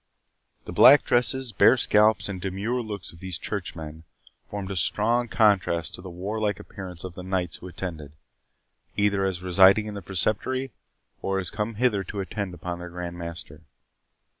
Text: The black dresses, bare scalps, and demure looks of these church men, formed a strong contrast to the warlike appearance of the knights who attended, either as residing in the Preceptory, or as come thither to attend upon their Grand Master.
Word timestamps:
The 0.65 0.71
black 0.71 1.03
dresses, 1.05 1.51
bare 1.51 1.77
scalps, 1.77 2.27
and 2.27 2.41
demure 2.41 2.81
looks 2.81 3.11
of 3.13 3.19
these 3.19 3.37
church 3.37 3.75
men, 3.75 4.03
formed 4.49 4.71
a 4.71 4.75
strong 4.75 5.27
contrast 5.27 5.93
to 5.93 6.01
the 6.01 6.09
warlike 6.09 6.59
appearance 6.59 7.03
of 7.03 7.13
the 7.13 7.21
knights 7.21 7.57
who 7.57 7.67
attended, 7.67 8.13
either 8.95 9.23
as 9.23 9.43
residing 9.43 9.85
in 9.85 9.93
the 9.93 10.01
Preceptory, 10.01 10.71
or 11.21 11.37
as 11.37 11.51
come 11.51 11.75
thither 11.75 12.03
to 12.05 12.19
attend 12.19 12.55
upon 12.55 12.79
their 12.79 12.89
Grand 12.89 13.15
Master. 13.15 13.61